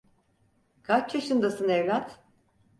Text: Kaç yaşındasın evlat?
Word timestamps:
Kaç 0.83 1.15
yaşındasın 1.15 1.69
evlat? 1.69 2.19